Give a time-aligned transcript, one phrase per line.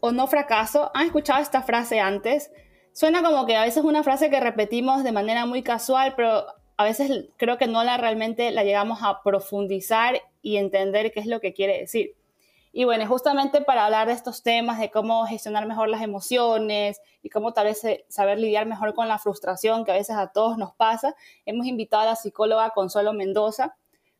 [0.00, 0.90] o no fracaso.
[0.94, 2.50] ¿Han escuchado esta frase antes?
[2.92, 6.46] Suena como que a veces es una frase que repetimos de manera muy casual, pero
[6.76, 11.26] a veces creo que no la realmente la llegamos a profundizar y entender qué es
[11.26, 12.14] lo que quiere decir.
[12.72, 17.30] Y bueno, justamente para hablar de estos temas, de cómo gestionar mejor las emociones y
[17.30, 20.74] cómo tal vez saber lidiar mejor con la frustración que a veces a todos nos
[20.74, 21.14] pasa,
[21.46, 23.76] hemos invitado a la psicóloga Consuelo Mendoza.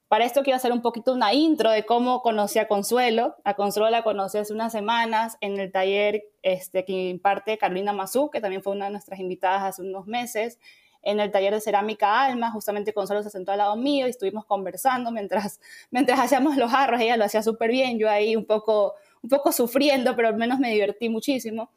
[0.09, 3.37] Para esto quiero hacer un poquito una intro de cómo conocí a Consuelo.
[3.45, 8.31] A Consuelo la conocí hace unas semanas en el taller este, que imparte Carolina Mazú,
[8.31, 10.59] que también fue una de nuestras invitadas hace unos meses,
[11.03, 12.51] en el taller de cerámica Alma.
[12.51, 17.03] Justamente Consuelo se sentó al lado mío y estuvimos conversando mientras, mientras hacíamos los jarros.
[17.03, 20.59] Ella lo hacía súper bien, yo ahí un poco, un poco sufriendo, pero al menos
[20.59, 21.71] me divertí muchísimo.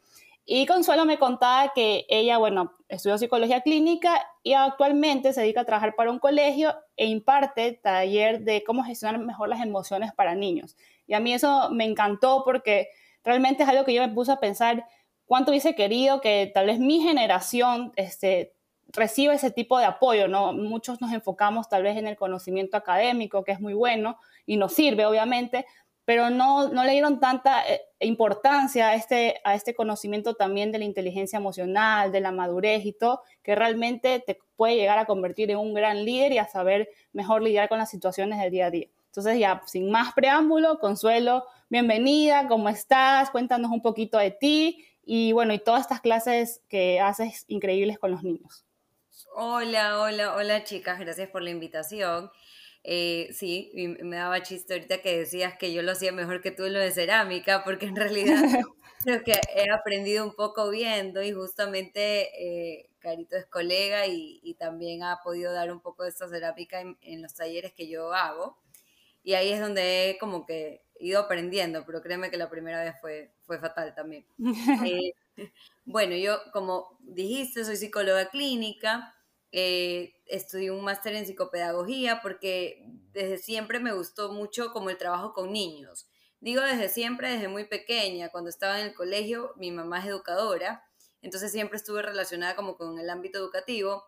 [0.44, 5.64] Y Consuelo me contaba que ella, bueno, estudió psicología clínica y actualmente se dedica a
[5.64, 10.76] trabajar para un colegio e imparte taller de cómo gestionar mejor las emociones para niños.
[11.06, 12.88] Y a mí eso me encantó porque
[13.22, 14.84] realmente es algo que yo me puse a pensar
[15.26, 18.54] cuánto hubiese querido que tal vez mi generación este,
[18.88, 20.52] reciba ese tipo de apoyo, ¿no?
[20.52, 24.74] Muchos nos enfocamos tal vez en el conocimiento académico, que es muy bueno y nos
[24.74, 25.66] sirve, obviamente,
[26.04, 30.78] pero no, no le dieron tanta eh, importancia a este, a este conocimiento también de
[30.78, 35.50] la inteligencia emocional, de la madurez y todo, que realmente te puede llegar a convertir
[35.50, 38.70] en un gran líder y a saber mejor lidiar con las situaciones del día a
[38.70, 38.88] día.
[39.06, 43.30] Entonces ya, sin más preámbulo, Consuelo, bienvenida, ¿cómo estás?
[43.30, 48.10] Cuéntanos un poquito de ti y bueno, y todas estas clases que haces increíbles con
[48.10, 48.64] los niños.
[49.34, 52.30] Hola, hola, hola chicas, gracias por la invitación.
[52.84, 53.70] Eh, sí,
[54.02, 56.80] me daba chiste ahorita que decías que yo lo hacía mejor que tú en lo
[56.80, 58.42] de cerámica, porque en realidad
[59.04, 65.02] creo que he aprendido un poco viendo y justamente eh, Carito es colega y, también
[65.02, 68.58] ha podido dar un poco de esta cerámica en, los talleres que yo hago.
[69.24, 72.94] Y ahí es donde he como que ido aprendiendo, pero créeme que la primera vez
[73.00, 74.24] fue, fue fatal también.
[74.86, 75.14] Eh,
[75.84, 79.14] bueno, yo como dijiste, soy psicóloga clínica
[79.52, 82.82] eh, estudié un máster en psicopedagogía porque
[83.12, 86.08] desde siempre me gustó mucho como el trabajo con niños.
[86.40, 90.84] Digo desde siempre, desde muy pequeña, cuando estaba en el colegio, mi mamá es educadora,
[91.20, 94.02] entonces siempre estuve relacionada como con el ámbito educativo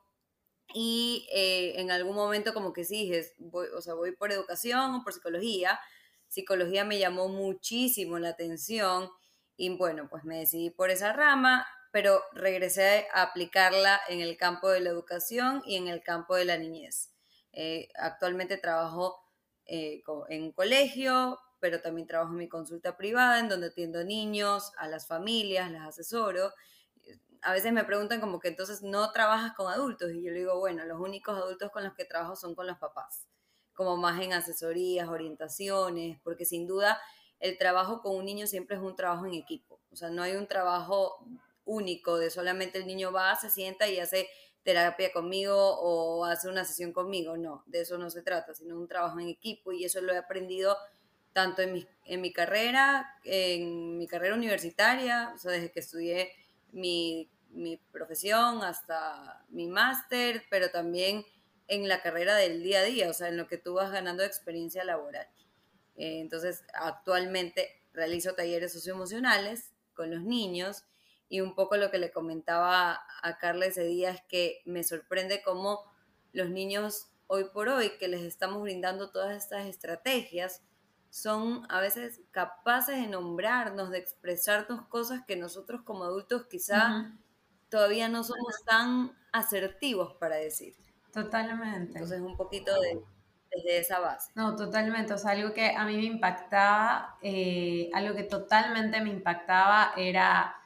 [0.73, 4.95] y eh, en algún momento como que sí dije, voy, o sea, voy por educación
[4.95, 5.79] o por psicología.
[6.27, 9.11] Psicología me llamó muchísimo la atención
[9.57, 14.69] y bueno, pues me decidí por esa rama pero regresé a aplicarla en el campo
[14.69, 17.13] de la educación y en el campo de la niñez.
[17.53, 19.21] Eh, actualmente trabajo
[19.65, 24.89] eh, en colegio, pero también trabajo en mi consulta privada, en donde atiendo niños, a
[24.89, 26.53] las familias, las asesoro.
[27.43, 30.59] A veces me preguntan como que entonces no trabajas con adultos y yo le digo,
[30.59, 33.29] bueno, los únicos adultos con los que trabajo son con los papás,
[33.73, 37.01] como más en asesorías, orientaciones, porque sin duda
[37.39, 39.81] el trabajo con un niño siempre es un trabajo en equipo.
[39.93, 41.25] O sea, no hay un trabajo
[41.65, 44.29] único de solamente el niño va, se sienta y hace
[44.63, 48.89] terapia conmigo o hace una sesión conmigo, no, de eso no se trata, sino un
[48.89, 50.77] trabajo en equipo y eso lo he aprendido
[51.33, 56.33] tanto en mi, en mi carrera, en mi carrera universitaria, o sea, desde que estudié
[56.73, 61.25] mi, mi profesión hasta mi máster, pero también
[61.69, 64.23] en la carrera del día a día, o sea, en lo que tú vas ganando
[64.23, 65.27] experiencia laboral.
[65.97, 70.85] Eh, entonces, actualmente realizo talleres socioemocionales con los niños
[71.29, 75.43] y un poco lo que le comentaba a Carla ese día es que me sorprende
[75.43, 75.81] cómo
[76.33, 80.63] los niños hoy por hoy que les estamos brindando todas estas estrategias
[81.11, 87.13] son a veces capaces de nombrarnos, de expresarnos cosas que nosotros como adultos quizá
[87.69, 90.75] todavía no somos tan asertivos para decir.
[91.13, 91.93] Totalmente.
[91.93, 93.01] Entonces un poquito de,
[93.53, 94.33] desde esa base.
[94.35, 95.15] No, totalmente.
[95.15, 100.57] O sea, algo que a mí me impactaba, eh, algo que totalmente me impactaba era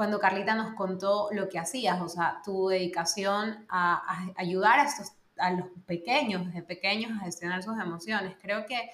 [0.00, 5.12] cuando Carlita nos contó lo que hacías, o sea, tu dedicación a, ayudar a, estos,
[5.36, 8.34] a los pequeños, desde pequeños, a gestionar sus emociones.
[8.40, 8.90] Creo que,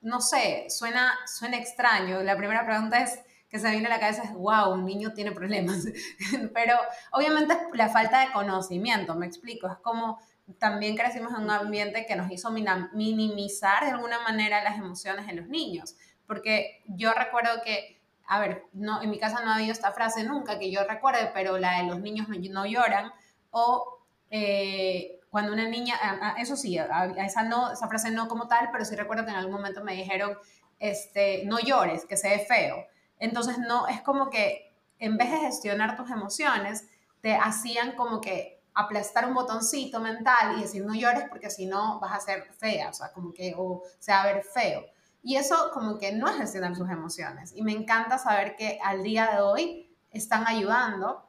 [0.00, 2.22] no sé, suena, suena extraño.
[2.22, 3.20] La primera pregunta es
[3.50, 5.84] que se viene a la cabeza es, wow, un niño tiene problemas.
[6.54, 6.78] Pero
[7.12, 9.68] obviamente es la falta de conocimiento, me explico.
[9.68, 10.18] Es como
[10.58, 15.36] también crecimos en un ambiente que nos hizo minimizar de alguna manera las emociones en
[15.36, 15.94] los niños.
[16.26, 17.99] Porque yo recuerdo que
[18.30, 21.32] a ver, no, en mi casa no ha habido esta frase nunca que yo recuerde,
[21.34, 23.12] pero la de los niños no, lloran,
[23.50, 23.98] o
[24.30, 25.96] eh, cuando una niña,
[26.38, 29.54] eso sí, esa, no, esa frase no como tal, pero sí recuerdo que en algún
[29.54, 30.38] momento me dijeron,
[30.78, 32.86] este, no llores, que se ve feo.
[33.18, 36.86] Entonces, no, es como que en vez de gestionar tus emociones,
[37.22, 41.98] te hacían como que aplastar un botoncito mental y decir no llores porque si no
[41.98, 44.84] vas a ser fea, o sea, como que o se va a ver feo.
[45.22, 47.52] Y eso como que no es gestionar sus emociones.
[47.54, 51.26] Y me encanta saber que al día de hoy están ayudando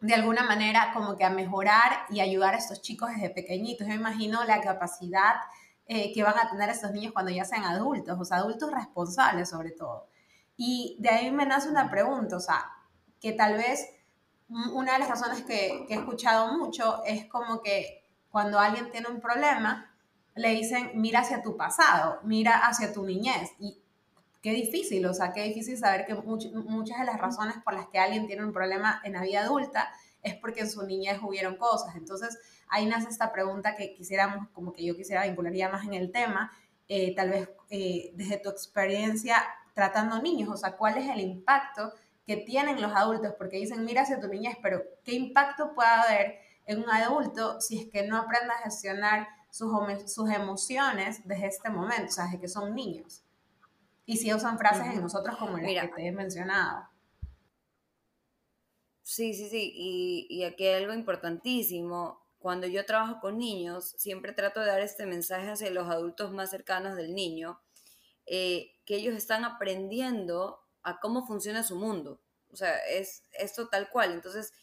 [0.00, 3.86] de alguna manera como que a mejorar y ayudar a estos chicos desde pequeñitos.
[3.86, 5.36] Yo imagino la capacidad
[5.86, 9.48] eh, que van a tener estos niños cuando ya sean adultos, o sea, adultos responsables
[9.48, 10.08] sobre todo.
[10.56, 12.64] Y de ahí me nace una pregunta, o sea,
[13.20, 13.88] que tal vez
[14.48, 19.20] una de las razones que he escuchado mucho es como que cuando alguien tiene un
[19.20, 19.91] problema,
[20.34, 23.50] le dicen, mira hacia tu pasado, mira hacia tu niñez.
[23.58, 23.78] Y
[24.40, 27.98] qué difícil, o sea, qué difícil saber que muchas de las razones por las que
[27.98, 29.92] alguien tiene un problema en la vida adulta
[30.22, 31.96] es porque en su niñez hubieron cosas.
[31.96, 32.38] Entonces,
[32.68, 36.52] ahí nace esta pregunta que quisiéramos, como que yo quisiera vincularía más en el tema,
[36.88, 39.42] eh, tal vez eh, desde tu experiencia
[39.74, 41.92] tratando niños, o sea, ¿cuál es el impacto
[42.26, 43.34] que tienen los adultos?
[43.38, 47.80] Porque dicen, mira hacia tu niñez, pero ¿qué impacto puede haber en un adulto si
[47.80, 49.70] es que no aprende a gestionar sus,
[50.10, 53.22] sus emociones desde este momento, o sea, desde que son niños.
[54.06, 56.88] Y si usan frases en nosotros como las que te he mencionado.
[59.02, 59.70] Sí, sí, sí.
[59.74, 62.24] Y, y, aquí hay algo importantísimo.
[62.38, 66.50] Cuando yo trabajo con niños, siempre trato de dar este mensaje hacia los adultos más
[66.50, 67.60] cercanos del niño,
[68.24, 72.20] eh, que ellos están aprendiendo a cómo funciona su mundo.
[72.52, 74.12] O sea, es esto tal cual.
[74.12, 74.54] Entonces,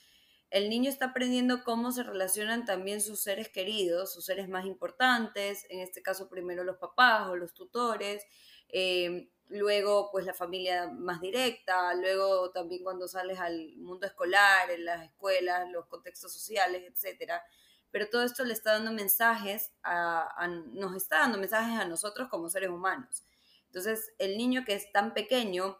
[0.51, 5.65] el niño está aprendiendo cómo se relacionan también sus seres queridos, sus seres más importantes,
[5.69, 8.25] en este caso primero los papás o los tutores,
[8.69, 14.85] eh, luego pues la familia más directa, luego también cuando sales al mundo escolar, en
[14.85, 17.43] las escuelas, los contextos sociales, etcétera.
[17.91, 22.49] Pero todo esto le está dando mensajes, a, nos está dando mensajes a nosotros como
[22.49, 23.23] seres humanos.
[23.65, 25.77] Entonces, el niño que es tan pequeño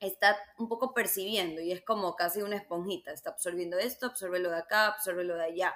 [0.00, 4.50] está un poco percibiendo y es como casi una esponjita, está absorbiendo esto, absorbe lo
[4.50, 5.74] de acá, absorbe lo de allá.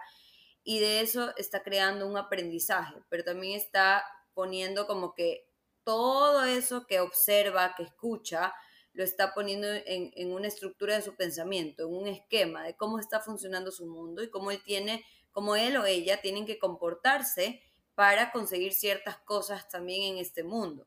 [0.63, 5.49] Y de eso está creando un aprendizaje, pero también está poniendo como que
[5.85, 8.55] todo eso que observa, que escucha,
[8.93, 12.99] lo está poniendo en, en, una estructura de su pensamiento, en un esquema de cómo
[12.99, 17.63] está funcionando su mundo y cómo él tiene, cómo él o ella tienen que comportarse
[17.95, 20.87] para conseguir ciertas cosas también en este mundo.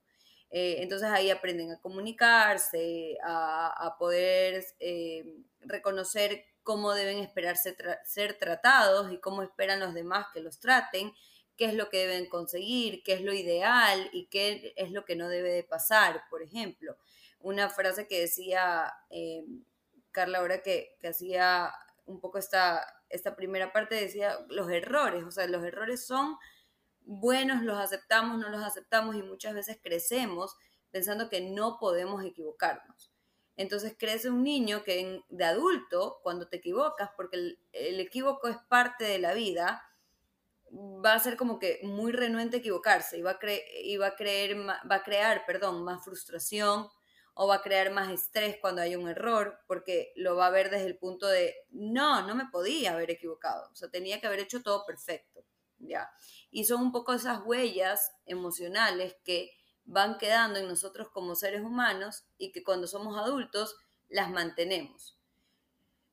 [0.55, 5.25] Eh, entonces ahí aprenden a comunicarse, a, poder eh,
[5.61, 11.11] reconocer cómo deben esperarse ser tratados y cómo esperan los demás que los traten,
[11.57, 15.15] qué es lo que deben conseguir, qué es lo ideal y qué es lo que
[15.15, 16.97] no debe de pasar, por ejemplo.
[17.39, 19.43] Una frase que decía eh,
[20.11, 21.73] Carla ahora que, que hacía
[22.05, 26.37] un poco esta, esta primera parte, decía los errores, o sea, los errores son
[27.05, 30.55] buenos los aceptamos, no los aceptamos y muchas veces crecemos
[30.91, 33.11] pensando que no podemos equivocarnos.
[33.55, 39.05] Entonces crece un niño que de adulto, cuando te equivocas, porque el, equívoco es parte
[39.05, 39.83] de la vida,
[40.71, 43.39] va a ser como que muy renuente equivocarse y va a,
[43.83, 46.87] y va a, creer, va a crear perdón, más frustración
[47.35, 50.69] o va a crear más estrés cuando hay un error, porque lo va a ver
[50.69, 54.39] desde el punto de, no, no me podía haber equivocado, o sea, tenía que haber
[54.39, 55.43] hecho todo perfecto.
[55.85, 56.09] ¿ya?
[56.53, 59.51] Y son un poco esas huellas emocionales que
[59.85, 63.75] van quedando en nosotros como seres humanos y que cuando somos adultos
[64.07, 65.17] las mantenemos.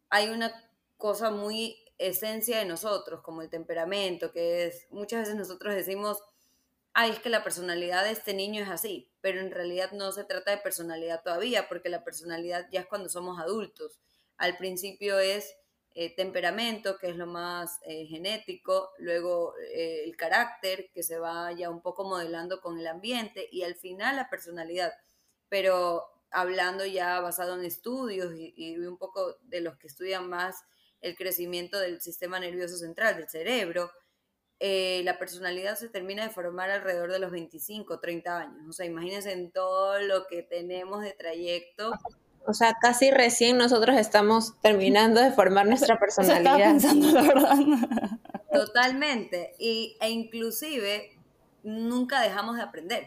[0.09, 0.51] Hay una
[0.97, 6.25] cosa muy esencia de nosotros, como el temperamento, que es, muchas veces nosotros decimos,
[6.95, 10.25] ay, es que la personalidad de este niño es así, pero en realidad no se
[10.25, 14.01] trata de personalidad todavía, porque la personalidad ya es cuando somos adultos.
[14.39, 15.55] Al principio es
[15.93, 21.51] eh, temperamento, que es lo más eh, genético, luego eh, el carácter, que se va
[21.53, 24.93] ya un poco modelando con el ambiente, y al final la personalidad.
[25.49, 30.63] Pero hablando ya basado en estudios y, un poco de los que estudian más
[31.01, 33.91] el crecimiento del sistema nervioso central, del cerebro,
[34.61, 38.69] la personalidad se termina de formar alrededor de los 25, 30 años.
[38.69, 41.93] O sea, imagínense en todo lo que tenemos de trayecto
[42.47, 46.57] o sea, casi recién nosotros estamos terminando de formar nuestra personalidad.
[46.57, 47.57] pensando, la verdad.
[48.53, 49.55] Totalmente.
[49.59, 51.17] Y, e inclusive
[51.63, 53.07] nunca dejamos de aprender.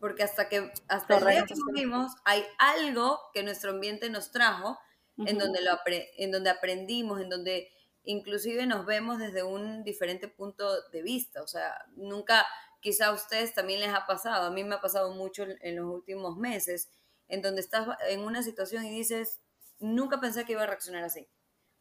[0.00, 4.78] Porque hasta que hasta el día que vivimos hay algo que nuestro ambiente nos trajo,
[5.16, 5.78] en, donde lo
[6.18, 7.68] en donde aprendimos, en donde
[8.02, 11.42] inclusive nos vemos desde un diferente punto de vista.
[11.42, 12.44] O sea, nunca,
[12.80, 15.86] quizá a ustedes también les ha pasado, a mí me ha pasado mucho en los
[15.86, 16.90] últimos meses,
[17.28, 19.40] en donde estás en una situación y dices,
[19.78, 21.28] nunca pensé que iba a reaccionar así.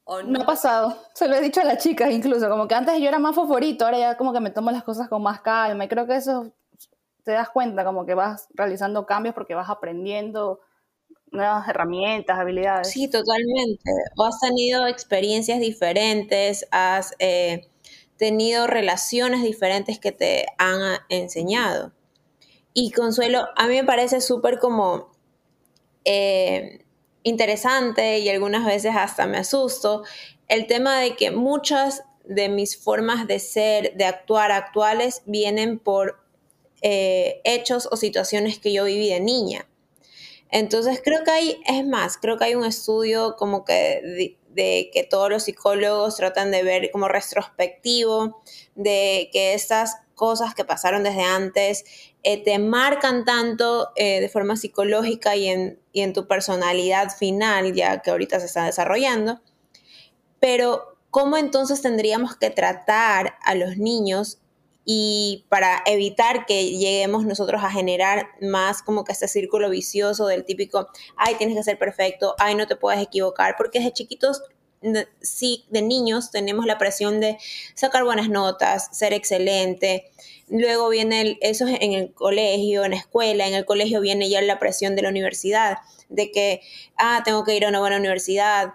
[0.05, 2.99] O Me ha pasado, se lo he dicho a las chicas incluso, como que antes
[2.99, 5.85] yo era más favorito, ahora ya como que me tomo las cosas con más calma
[5.85, 6.51] y creo que eso
[7.23, 10.59] te das cuenta como que vas realizando cambios porque vas aprendiendo
[11.31, 12.89] nuevas herramientas, habilidades.
[12.89, 13.89] Sí, totalmente.
[14.17, 17.69] O has tenido experiencias diferentes, has eh,
[18.17, 21.93] tenido relaciones diferentes que te han enseñado.
[22.73, 25.12] Y Consuelo, a mí me parece súper como
[26.05, 26.85] eh,
[27.23, 30.03] interesante y algunas veces hasta me asusto
[30.47, 36.23] el tema de que muchas de mis formas de ser, de actuar actuales, vienen por
[36.81, 39.67] eh, hechos o situaciones que yo viví de niña.
[40.49, 45.03] Entonces creo que hay, es más, creo que hay un estudio como que de, que
[45.03, 48.43] todos los psicólogos tratan de ver como retrospectivo,
[48.75, 51.85] de que estas cosas que pasaron desde antes
[52.23, 57.73] eh, te marcan tanto eh, de forma psicológica y en, y en tu personalidad final,
[57.73, 59.41] ya que ahorita se está desarrollando.
[60.39, 64.39] Pero, ¿cómo entonces tendríamos que tratar a los niños
[64.85, 70.43] y para evitar que lleguemos nosotros a generar más como que este círculo vicioso del
[70.43, 74.41] típico, ay, tienes que ser perfecto, ay, no te puedes equivocar, porque desde chiquitos,
[75.21, 77.37] sí, de niños tenemos la presión de
[77.73, 80.11] sacar buenas notas, ser excelente,
[80.49, 84.59] luego viene eso en el colegio, en la escuela, en el colegio viene ya la
[84.59, 85.77] presión de la universidad,
[86.09, 86.61] de que,
[86.97, 88.73] ah, tengo que ir a una buena universidad,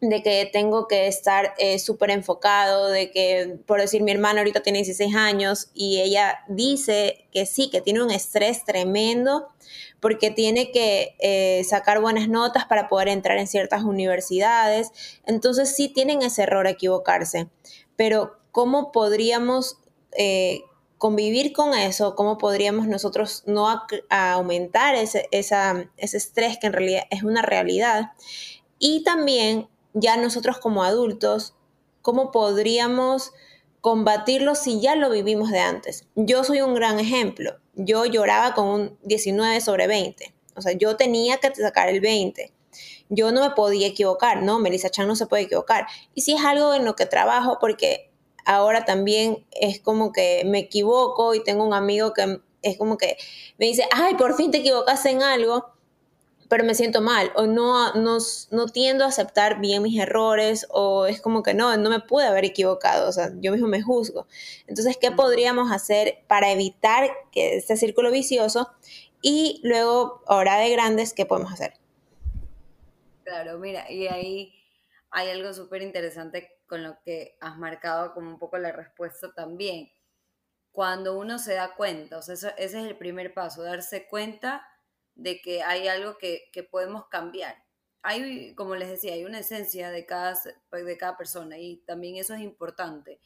[0.00, 4.60] de que tengo que estar eh, súper enfocado, de que, por decir, mi hermana ahorita
[4.60, 9.48] tiene 16 años y ella dice que sí, que tiene un estrés tremendo
[9.98, 14.92] porque tiene que eh, sacar buenas notas para poder entrar en ciertas universidades.
[15.26, 17.48] Entonces sí tienen ese error a equivocarse,
[17.96, 19.78] pero ¿cómo podríamos...
[20.12, 20.62] Eh,
[20.96, 23.68] convivir con eso, cómo podríamos nosotros no
[24.10, 28.10] aumentar ese, ese estrés que en realidad es una realidad.
[28.80, 31.54] Y también ya nosotros como adultos,
[32.02, 33.32] ¿cómo podríamos
[33.80, 36.06] combatirlo si ya lo vivimos de antes?
[36.14, 37.58] Yo soy un gran ejemplo.
[37.74, 40.34] Yo lloraba con un 19 sobre 20.
[40.56, 42.52] O sea, yo tenía que sacar el 20.
[43.08, 44.58] Yo no me podía equivocar, ¿no?
[44.58, 45.86] Melissa Chan no se puede equivocar.
[46.14, 48.10] Y si es algo en lo que trabajo, porque
[48.44, 53.16] ahora también es como que me equivoco y tengo un amigo que es como que
[53.58, 55.66] me dice, ay, por fin te equivocaste en algo
[56.48, 58.18] pero me siento mal o no, no,
[58.50, 62.26] no, tiendo a aceptar bien mis errores o es como que no, no me pude
[62.26, 64.26] haber equivocado, o sea, yo mismo me juzgo.
[64.66, 68.70] Entonces, ¿qué podríamos hacer para evitar que este círculo vicioso
[69.20, 71.74] y luego, ahora de grandes, qué podemos hacer?
[73.24, 74.54] Claro, mira, y ahí
[75.10, 79.90] hay algo súper interesante con lo que has marcado como un poco la respuesta también.
[80.72, 84.66] Cuando uno se da cuenta, o sea, ese es el primer paso, darse cuenta
[85.18, 87.64] de que hay algo que, podemos cambiar.
[88.02, 92.34] Hay, como les decía, hay una esencia de cada, de cada persona y también eso
[92.34, 93.20] es importante.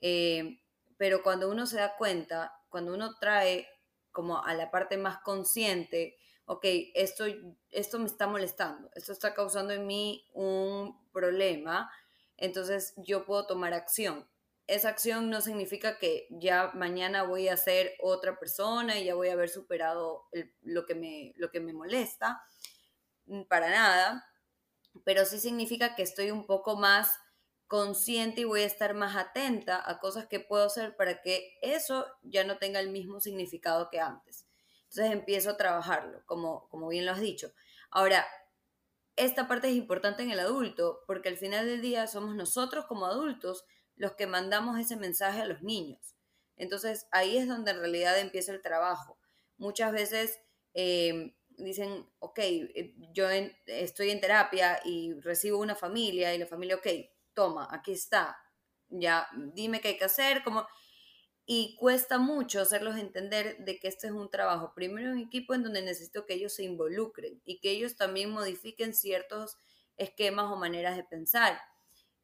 [0.00, 0.60] Eh,
[0.96, 3.68] pero cuando uno se da cuenta, cuando uno trae
[4.10, 7.24] como a la parte más consciente, ok, esto,
[7.70, 11.90] esto me está molestando, esto está causando en mí un problema,
[12.36, 14.26] entonces yo puedo tomar acción
[14.66, 19.28] esa acción no significa que ya mañana voy a ser otra persona y ya voy
[19.28, 20.24] a haber superado
[20.62, 22.42] lo, que me, lo que me molesta,
[23.26, 24.24] mm, para nada,
[25.04, 27.14] pero sí significa que estoy un poco más
[27.66, 32.06] consciente y voy a estar más atenta a cosas que puedo hacer para que eso
[32.22, 34.46] ya no tenga el mismo significado que antes.
[34.84, 37.52] Entonces empiezo a trabajarlo, como, como bien lo has dicho.
[37.90, 38.26] Ahora,
[39.16, 43.06] esta parte es importante en el adulto porque al final del día somos nosotros como
[43.06, 43.64] adultos
[43.96, 46.14] los que mandamos ese mensaje a los niños.
[46.56, 49.18] Entonces ahí es donde en realidad empieza el trabajo.
[49.56, 50.40] Muchas veces
[50.72, 53.28] em, dicen, ok, eh, yo
[53.66, 56.86] estoy en terapia y recibo una familia y la familia, ok,
[57.32, 58.36] toma, aquí está,
[58.88, 60.66] ya dime qué hay que hacer, como...
[61.46, 65.62] Y cuesta mucho hacerlos entender de que este es un trabajo, primero en equipo en
[65.62, 69.58] donde necesito que ellos se involucren y que ellos también modifiquen ciertos
[69.98, 71.60] esquemas o maneras de pensar.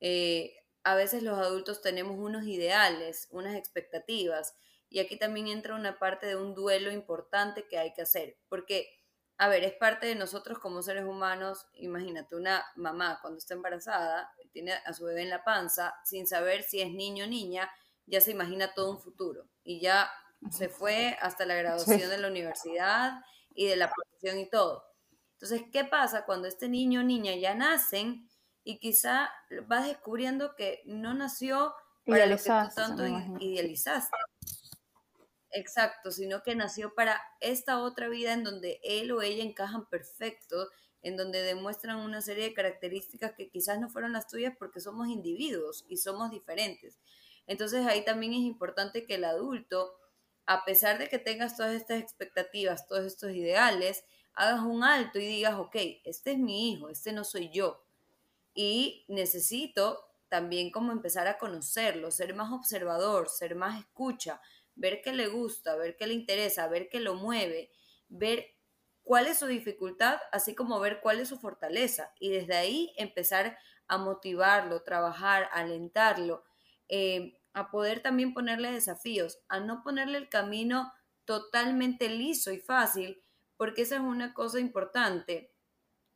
[0.00, 4.54] Eh, a veces los adultos tenemos unos ideales, unas expectativas,
[4.88, 8.88] y aquí también entra una parte de un duelo importante que hay que hacer, porque,
[9.38, 14.32] a ver, es parte de nosotros como seres humanos, imagínate una mamá cuando está embarazada,
[14.52, 17.70] tiene a su bebé en la panza, sin saber si es niño o niña,
[18.06, 20.10] ya se imagina todo un futuro, y ya
[20.50, 23.20] se fue hasta la graduación de la universidad
[23.54, 24.86] y de la profesión y todo.
[25.32, 28.28] Entonces, ¿qué pasa cuando este niño o niña ya nacen?
[28.64, 29.30] Y quizá
[29.66, 31.74] vas descubriendo que no nació
[32.06, 33.06] para lo que tú tanto
[33.40, 34.16] idealizaste.
[35.52, 40.68] exacto, sino que nació para esta otra vida en donde él o ella encajan perfecto,
[41.02, 45.08] en donde demuestran una serie de características que quizás no fueron las tuyas porque somos
[45.08, 46.98] individuos y somos diferentes.
[47.46, 49.96] Entonces ahí también es importante que el adulto,
[50.46, 55.26] a pesar de que tengas todas estas expectativas, todos estos ideales, hagas un alto y
[55.26, 57.82] digas, ok, este es mi hijo, este no soy yo.
[58.54, 64.40] Y necesito también como empezar a conocerlo, ser más observador, ser más escucha,
[64.74, 67.70] ver qué le gusta, ver qué le interesa, ver qué lo mueve,
[68.08, 68.46] ver
[69.02, 72.12] cuál es su dificultad, así como ver cuál es su fortaleza.
[72.20, 76.44] Y desde ahí empezar a motivarlo, trabajar, alentarlo,
[76.88, 80.92] eh, a poder también ponerle desafíos, a no ponerle el camino
[81.24, 83.22] totalmente liso y fácil,
[83.56, 85.49] porque esa es una cosa importante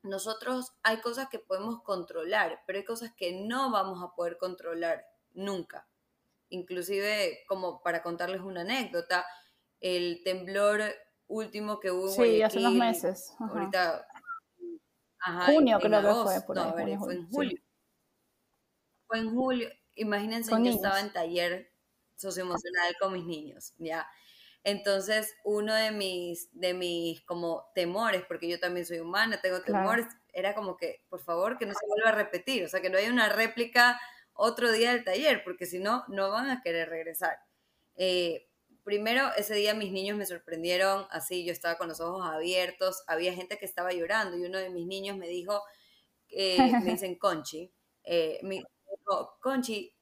[0.05, 5.05] nosotros hay cosas que podemos controlar, pero hay cosas que no vamos a poder controlar
[5.33, 5.89] nunca.
[6.51, 9.25] Inclusive, como para contarles una anécdota,
[9.81, 10.83] el temblor
[11.27, 13.33] último que hubo sí, hace unos meses.
[13.39, 14.07] Ahorita.
[15.47, 16.41] junio creo que fue.
[16.43, 17.59] Por no, fue en julio.
[19.07, 19.71] Fue en julio.
[19.97, 21.73] Imagínense, que yo estaba en taller
[22.17, 24.07] socioemocional con mis niños, ¿ya?
[24.65, 30.07] Entonces, uno de mis, de mis como temores, porque yo también soy humana, tengo temores,
[30.33, 32.97] era como que, por favor, que no se vuelva a repetir, o sea, que no
[32.97, 34.01] haya una réplica
[34.33, 37.39] otro día del taller, porque si no, no van a querer regresar.
[37.97, 38.49] Eh,
[38.85, 43.35] primero, ese día mis niños me sorprendieron, así yo estaba con los ojos abiertos, había
[43.35, 45.63] gente que estaba llorando y uno de mis niños me dijo,
[46.31, 47.71] eh, me dicen Conchi,
[48.03, 49.95] eh, me dijo, Conchi,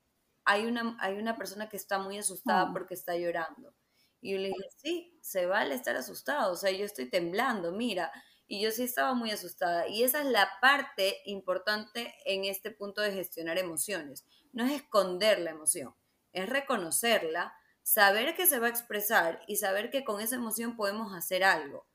[0.44, 2.72] hay una, hay una persona que está muy asustada mm.
[2.72, 3.74] porque está llorando.
[4.22, 8.10] Y yo le dije, sí, se vale estar asustado, o sea, yo estoy temblando, mira.
[8.46, 9.88] Y yo sí estaba muy asustada.
[9.88, 14.26] Y esa es la parte importante en este punto de gestionar emociones.
[14.52, 15.94] No es esconder la emoción,
[16.32, 21.14] es reconocerla, saber que se va a expresar y saber que con esa emoción podemos
[21.14, 21.86] hacer algo.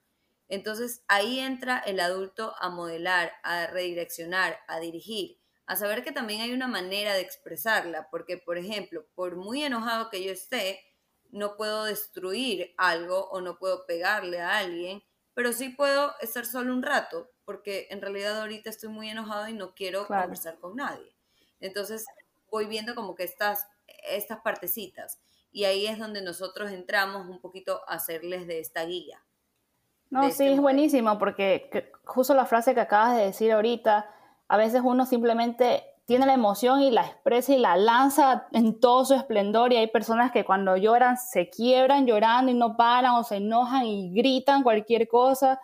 [0.50, 6.42] Entonces ahí entra el adulto a modelar, a redireccionar, a dirigir, a saber que también
[6.42, 10.82] hay una manera de expresarla, porque por ejemplo, por muy enojado que yo esté,
[11.32, 16.74] no puedo destruir algo o no puedo pegarle a alguien, pero sí puedo estar solo
[16.74, 21.16] un rato, porque en realidad ahorita estoy muy enojado y no quiero conversar con nadie.
[21.60, 22.06] Entonces
[22.50, 23.68] voy viendo como que estas,
[24.10, 25.20] estas partecitas
[25.52, 29.24] y ahí es donde nosotros entramos un poquito a hacerles de esta guía.
[30.10, 34.10] No, sí, este es buenísimo porque justo la frase que acabas de decir ahorita,
[34.48, 39.04] a veces uno simplemente tiene la emoción y la expresa y la lanza en todo
[39.04, 43.26] su esplendor y hay personas que cuando lloran se quiebran llorando y no paran o
[43.26, 45.60] se enojan y gritan cualquier cosa,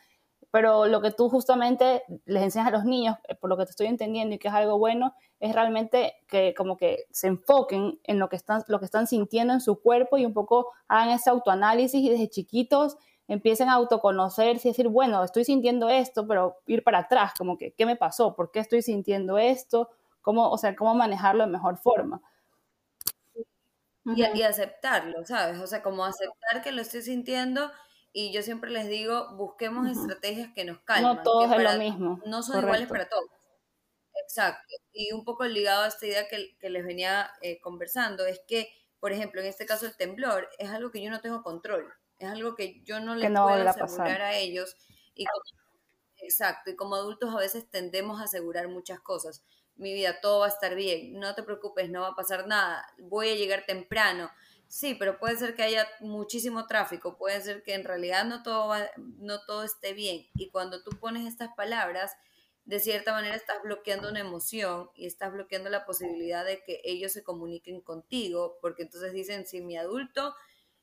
[0.52, 3.72] pero lo que tú justamente les enseñas a los niños, eh, por lo que te
[3.72, 8.20] estoy entendiendo y que es algo bueno, es realmente que como que se enfoquen en
[8.20, 11.30] lo que están, lo que están sintiendo en su cuerpo y un poco hagan ese
[11.30, 12.98] autoanálisis y desde chiquitos
[13.30, 17.72] empiecen a autoconocerse y decir, bueno, estoy sintiendo esto, pero ir para atrás, como que,
[17.72, 18.36] ¿qué me pasó?
[18.36, 19.90] ¿Por qué estoy sintiendo esto?
[20.24, 22.20] Cómo, o sea, cómo manejarlo de mejor forma.
[24.06, 25.60] Y, aceptarlo, ¿sabes?
[25.60, 27.72] O sea, como aceptar que lo estoy sintiendo
[28.12, 31.16] y yo siempre les digo, busquemos estrategias que nos calmen.
[31.16, 32.20] No todos es lo mismo.
[32.26, 33.30] No son iguales para todos.
[34.22, 34.76] Exacto.
[34.92, 39.12] Y un poco ligado a esta idea que, les venía eh, conversando, es que, por
[39.12, 42.56] ejemplo, en este caso el temblor es algo que yo no tengo control, es algo
[42.56, 44.76] que yo no les puedo asegurar a, ellos.
[45.16, 45.26] Y
[46.18, 49.44] exacto, y como adultos a veces tendemos a asegurar muchas cosas
[49.76, 52.86] mi vida, todo va a estar bien, no te preocupes, no va a pasar nada,
[53.00, 54.32] voy a llegar temprano.
[54.68, 58.74] Sí, pero puede ser que haya muchísimo tráfico, puede ser que en realidad no todo,
[58.98, 60.28] no todo esté bien.
[60.34, 62.12] Y cuando tú pones estas palabras,
[62.66, 67.12] de cierta manera estás bloqueando una emoción y estás bloqueando la posibilidad de que ellos
[67.12, 70.34] se comuniquen contigo, porque entonces dicen, si mi adulto,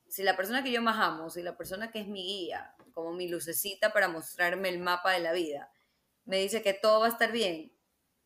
[0.08, 3.12] si la persona que yo más amo, si la persona que es mi guía, como
[3.12, 5.72] mi lucecita para mostrarme el mapa de la vida,
[6.24, 7.72] me dice que todo va a estar bien,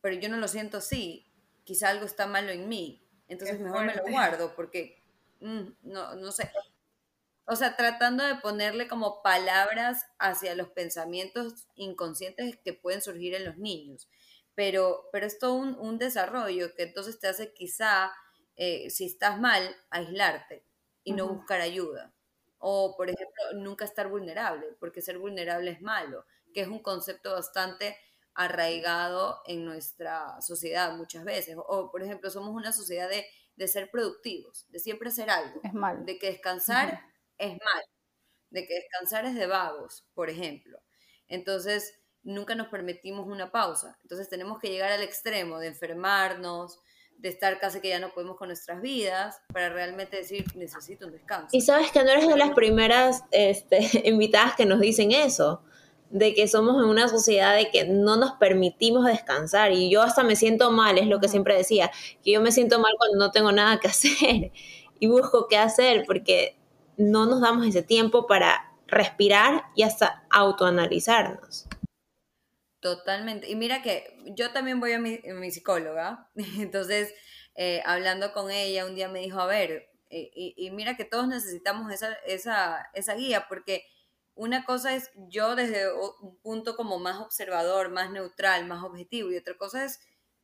[0.05, 1.27] pero yo no lo siento así,
[1.65, 5.03] quizá algo está malo en mí, entonces mejor me lo guardo porque,
[5.41, 6.53] mm, no, no sé.
[7.47, 13.47] O sea, tratando de ponerle como palabras hacia los pensamientos inconscientes que pueden surgir en
[13.47, 14.07] los niños.
[14.55, 18.13] Pero, pero es todo un, desarrollo que entonces te hace quizá,
[18.57, 20.67] eh, si estás mal, aislarte
[21.03, 22.13] y no buscar ayuda.
[22.59, 27.33] O, por ejemplo, nunca estar vulnerable, porque ser vulnerable es malo, que es un concepto
[27.33, 27.97] bastante
[28.35, 31.57] arraigado en nuestra sociedad muchas veces.
[31.57, 35.61] O, por ejemplo, somos una sociedad de, ser productivos, de siempre hacer algo.
[35.63, 36.05] Es mal.
[36.05, 37.01] De que descansar
[37.39, 37.85] es mal.
[38.51, 40.79] De que descansar es de vagos, por ejemplo.
[41.29, 43.99] Entonces, nunca nos permitimos una pausa.
[44.03, 46.81] Entonces, tenemos que llegar al extremo de enfermarnos,
[47.17, 51.13] de estar casi que ya no podemos con nuestras vidas, para realmente decir, necesito un
[51.13, 51.49] descanso.
[51.53, 55.65] Y sabes que no eres de las primeras este, invitadas que nos dicen eso,
[56.15, 59.73] de que somos en una sociedad de que no nos permitimos descansar.
[59.73, 61.91] Y yo hasta me siento mal, es lo que siempre decía,
[62.23, 64.53] que yo me siento mal cuando no tengo nada que hacer
[65.01, 66.57] y busco qué hacer, porque
[66.97, 71.67] no nos damos ese tiempo para respirar y hasta autoanalizarnos.
[72.79, 73.51] Totalmente.
[73.51, 77.13] Y mira que yo también voy a mi, psicóloga, entonces
[77.57, 81.27] eh, hablando con ella un día me dijo, a ver, eh, y, mira que todos
[81.27, 83.85] necesitamos esa, esa, esa guía, porque
[84.35, 89.37] una cosa es yo desde un punto como más observador, más neutral, más objetivo, y
[89.37, 90.01] otra cosa es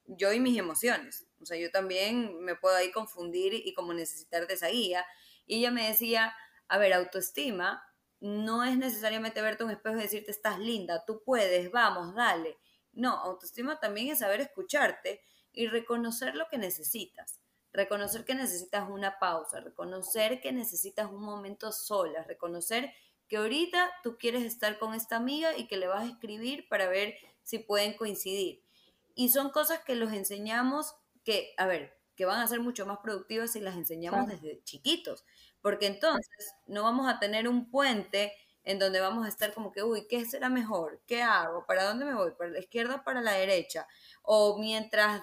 [0.06, 1.26] yo y mis emociones.
[1.40, 5.04] O sea, yo también me puedo ahí confundir y como necesitar de esa guía.
[5.46, 6.34] Y ella me decía,
[6.68, 7.82] a ver, autoestima
[8.20, 12.58] no es necesariamente verte un espejo y decirte estás linda, tú puedes, vamos, dale.
[12.92, 15.22] No, autoestima también es saber escucharte
[15.52, 17.40] y reconocer lo que necesitas.
[17.72, 22.92] Reconocer que necesitas una pausa, reconocer que necesitas un momento sola, reconocer
[23.30, 26.88] que ahorita tú quieres estar con esta amiga y que le vas a escribir para
[26.88, 28.62] ver si pueden coincidir.
[29.14, 32.98] Y son cosas que los enseñamos que, a ver, que van a ser mucho más
[32.98, 35.24] productivas si las enseñamos desde chiquitos
[35.62, 38.32] porque entonces no vamos a tener un puente
[38.64, 41.00] en donde vamos a estar como que, uy, ¿qué será mejor?
[41.06, 41.64] ¿Qué hago?
[41.66, 42.32] ¿Para dónde me voy?
[42.32, 43.86] ¿Para la izquierda o para la derecha?
[44.22, 45.22] O mientras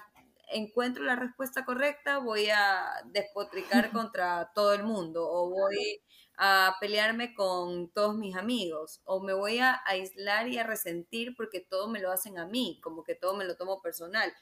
[0.50, 6.02] encuentro la respuesta correcta, voy a despotricar contra todo el mundo, o voy
[6.40, 11.60] a pelearme con todos mis amigos, o me voy a aislar y a resentir porque
[11.60, 14.32] todo me lo hacen a mí, como que todo me lo tomo personal.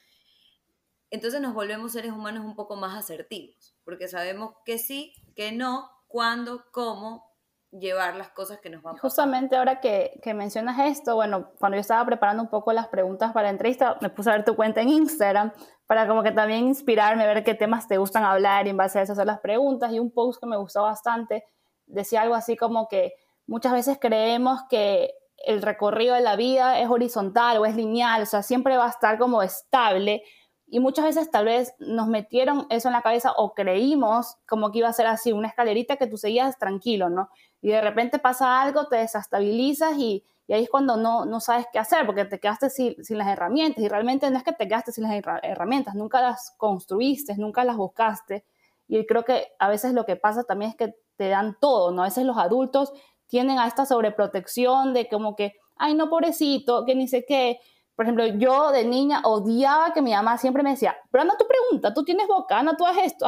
[1.10, 5.90] Entonces nos volvemos seres humanos un poco más asertivos, porque sabemos que sí, que no,
[6.06, 7.34] cuándo, cómo
[7.70, 11.80] llevar las cosas que nos van Justamente ahora que, que, mencionas esto, bueno, cuando yo
[11.80, 14.82] estaba preparando un poco las preguntas para la entrevista, me puse a ver tu cuenta
[14.82, 15.50] en Instagram
[15.86, 19.02] para como que también inspirarme ver qué temas te gustan hablar y en base a
[19.02, 19.92] eso hacer las preguntas.
[19.92, 21.44] Y un post que me gustó bastante
[21.86, 23.14] decía algo así como que
[23.46, 28.26] muchas veces creemos que el recorrido de la vida es horizontal o es lineal, o
[28.26, 30.22] sea, siempre va a estar como estable,
[30.68, 34.78] y muchas veces tal vez nos metieron eso en la cabeza o creímos como que
[34.78, 37.30] iba a ser así, una escalerita que tú seguías tranquilo, ¿no?
[37.62, 41.66] Y de repente pasa algo, te desestabilizas y, y ahí es cuando no, no sabes
[41.72, 44.66] qué hacer porque te quedaste sin, sin, las herramientas y realmente no es que te
[44.66, 48.44] quedaste sin las herramientas, nunca las construiste, nunca las buscaste.
[48.88, 52.02] Y creo que a veces lo que pasa también es que te dan todo, ¿no?
[52.02, 52.92] A veces los adultos
[53.26, 57.60] tienen a esta sobreprotección de como que, ay, no, pobrecito, que ni sé qué,
[57.96, 61.46] por ejemplo, yo de niña odiaba que mi mamá siempre me decía, pero anda tu
[61.46, 63.26] pregunta, tú tienes boca, anda tú haces esto.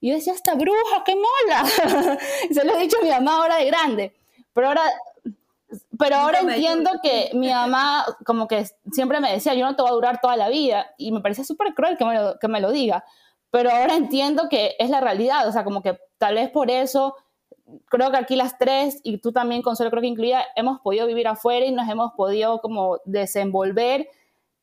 [0.00, 1.64] Y yo decía, esta bruja, qué mola.
[2.52, 4.14] se lo he dicho a mi mamá ahora de grande.
[4.52, 4.82] Pero ahora,
[5.98, 9.90] pero ahora entiendo que mi mamá como que siempre me decía, yo no te voy
[9.90, 10.92] a durar toda la vida.
[10.98, 13.04] Y me parece súper cruel que me, lo, que me lo diga.
[13.52, 15.46] Pero ahora entiendo que es la realidad.
[15.46, 17.14] O sea, como que tal vez por eso
[17.88, 21.28] creo que aquí las tres, y tú también, Consuelo, creo que incluida, hemos podido vivir
[21.28, 24.08] afuera y nos hemos podido como desenvolver,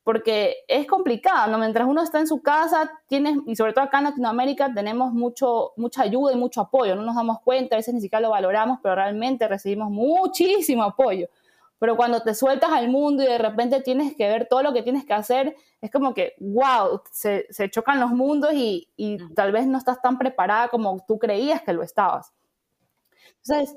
[0.03, 1.59] porque es complicado, ¿no?
[1.59, 5.73] Mientras uno está en su casa, tienes, y sobre todo acá en Latinoamérica, tenemos mucho,
[5.77, 8.79] mucha ayuda y mucho apoyo, no nos damos cuenta, a veces ni siquiera lo valoramos,
[8.81, 11.27] pero realmente recibimos muchísimo apoyo.
[11.79, 14.83] Pero cuando te sueltas al mundo y de repente tienes que ver todo lo que
[14.83, 19.51] tienes que hacer, es como que, wow, se, se chocan los mundos y, y tal
[19.51, 22.33] vez no estás tan preparada como tú creías que lo estabas.
[23.43, 23.75] Entonces,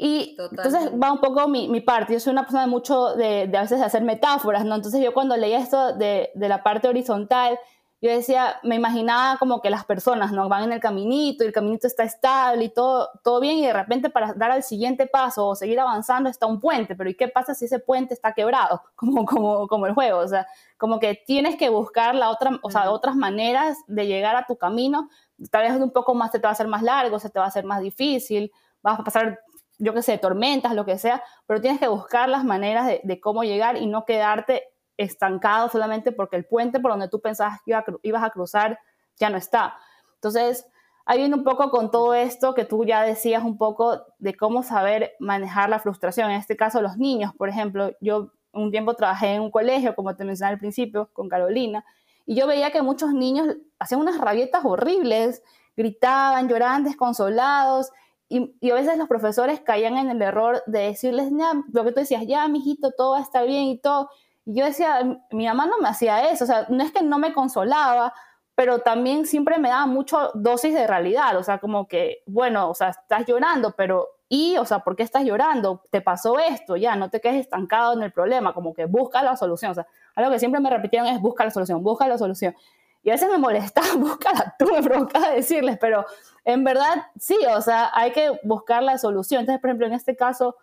[0.00, 2.12] y entonces va un poco mi, mi, parte.
[2.12, 4.76] Yo soy una persona de mucho de, de, a veces de hacer metáforas, ¿no?
[4.76, 7.58] Entonces yo cuando leía esto de, de, la parte horizontal,
[8.00, 10.48] yo decía, me imaginaba como que las personas, ¿no?
[10.48, 13.72] Van en el caminito y el caminito está estable y todo, todo bien y de
[13.72, 17.26] repente para dar al siguiente paso o seguir avanzando está un puente, pero ¿y qué
[17.26, 18.82] pasa si ese puente está quebrado?
[18.94, 22.70] Como, como, como el juego, o sea, como que tienes que buscar la otra, o
[22.70, 25.08] sea, otras maneras de llegar a tu camino.
[25.50, 27.46] Tal vez un poco más se te va a hacer más largo, se te va
[27.46, 29.40] a hacer más difícil, vas a pasar,
[29.78, 33.44] yo qué sé, tormentas, lo que sea, pero tienes que buscar las maneras de, cómo
[33.44, 34.64] llegar y no quedarte
[34.98, 38.78] estancado solamente porque el puente por donde tú pensabas que ibas a cruzar
[39.16, 39.78] ya no está.
[40.14, 40.66] Entonces,
[41.06, 45.14] ahí un poco con todo esto que tú ya decías un poco de cómo saber
[45.20, 46.30] manejar la frustración.
[46.30, 50.14] En este caso, los niños, por ejemplo, yo un tiempo trabajé en un colegio, como
[50.16, 51.84] te mencioné al principio, con Carolina,
[52.26, 55.42] y yo veía que muchos niños hacían unas rabietas horribles,
[55.76, 57.90] gritaban, lloraban desconsolados,
[58.28, 61.32] y, a veces los profesores caían en el error de decirles,
[61.72, 64.10] lo que tú decías, ya, mijito, todo va a estar bien y todo.
[64.48, 67.18] Y yo decía, mi mamá no me hacía eso, o sea, no es que no
[67.18, 68.14] me consolaba,
[68.54, 72.74] pero también siempre me daba mucho dosis de realidad, o sea, como que, bueno, o
[72.74, 74.56] sea, estás llorando, pero ¿y?
[74.56, 75.84] O sea, ¿por qué estás llorando?
[75.90, 79.36] Te pasó esto, ya, no te quedes estancado en el problema, como que busca la
[79.36, 82.56] solución, o sea, algo que siempre me repitieron es busca la solución, busca la solución.
[83.02, 86.06] y a veces me molestaba, búscala tú, me provocaba decirles, pero
[86.46, 89.40] en verdad sí, o sea, hay que buscar la solución.
[89.40, 90.56] Entonces, por ejemplo, en este caso,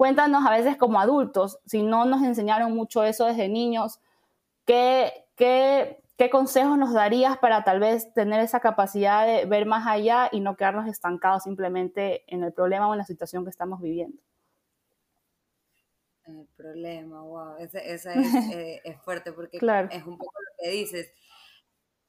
[0.00, 4.00] cuéntanos a veces como adultos, si no nos enseñaron mucho eso desde niños,
[4.64, 9.86] ¿qué, qué, qué consejos nos darías para tal vez tener esa capacidad de ver más
[9.86, 13.82] allá y no quedarnos estancados simplemente en el problema o en la situación que estamos
[13.82, 14.16] viviendo?
[16.24, 18.06] El problema, wow, esa, es,
[18.54, 21.12] eh, es, fuerte porque es un poco lo que dices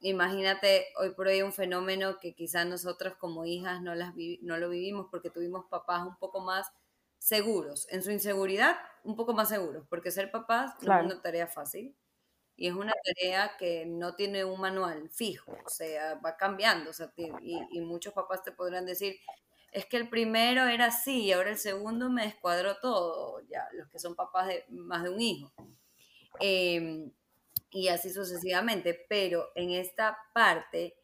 [0.00, 4.70] imagínate hoy por hoy un fenómeno que quizás nosotros como hijas no, las no lo
[4.70, 6.72] vivimos porque tuvimos papás un poco más
[7.22, 11.46] seguros, en su inseguridad un poco más seguros, porque ser papás no es una tarea
[11.46, 11.94] fácil
[12.56, 16.92] y es una tarea que no tiene un manual fijo, o sea, va cambiando, o
[16.92, 17.30] sea, y,
[17.70, 19.20] y, muchos papás te podrán decir,
[19.70, 23.88] es que el primero era así y ahora el segundo me descuadró todo, ya, los
[23.88, 25.52] que son papás de más de un hijo.
[26.40, 27.08] Eh,
[27.70, 30.96] y así sucesivamente, pero en esta parte,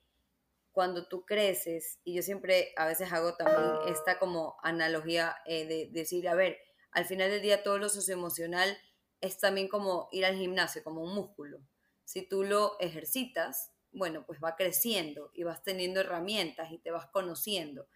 [0.79, 5.89] cuando tú creces, y yo siempre a veces hago también esta como analogía eh, de,
[5.91, 6.57] decir, a ver,
[6.93, 8.79] al final del día todo lo socioemocional
[9.21, 11.59] es también como ir al gimnasio, como un músculo.
[12.05, 17.07] Si tú lo ejercitas, bueno, pues va creciendo y vas teniendo herramientas y te vas
[17.07, 17.89] conociendo.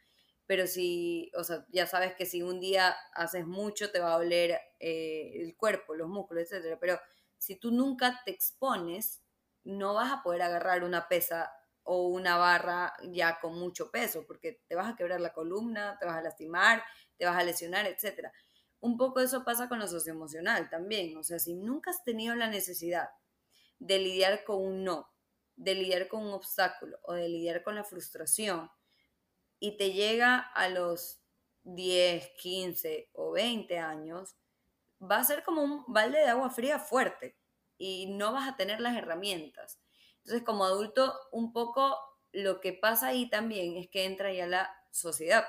[0.47, 4.19] Pero si, o sea, ya sabes que si un día haces mucho te va a
[4.19, 6.81] doler eh, el cuerpo, los músculos, etcétera.
[6.81, 6.99] Pero
[7.39, 9.23] si tú nunca te expones,
[9.63, 11.49] no vas a poder agarrar una pesa
[11.85, 16.07] o una barra ya con mucho peso, porque te vas a quebrar la columna, te
[16.07, 16.83] vas a lastimar,
[17.17, 18.29] te vas a lesionar, etc.
[18.81, 21.17] Un poco eso pasa con lo socioemocional también.
[21.17, 23.11] O sea, si nunca has tenido la necesidad
[23.79, 25.11] de lidiar con un no,
[25.57, 28.71] de lidiar con un obstáculo o de lidiar con la frustración,
[29.59, 31.21] y te llega a los
[31.63, 34.37] 10, 15 o 20 años,
[35.01, 37.37] va a ser como un balde de agua fría fuerte
[37.79, 39.79] y no vas a tener las herramientas.
[40.25, 41.97] Entonces, como adulto, un poco
[42.33, 45.45] lo que pasa ahí también es que entra ya la sociedad